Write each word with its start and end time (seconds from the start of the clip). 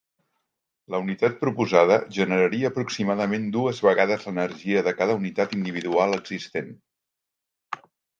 La 0.93 0.99
unitat 1.01 1.35
proposada 1.41 1.97
generaria 2.15 2.71
aproximadament 2.73 3.45
dues 3.57 3.81
vegades 3.87 4.25
l'energia 4.29 4.81
de 4.87 4.95
cada 5.03 5.19
unitat 5.21 5.53
individual 5.59 6.17
existent. 6.19 6.73